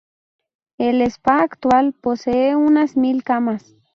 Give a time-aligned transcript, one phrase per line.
[0.79, 3.75] El spa actual posee unas mil camas.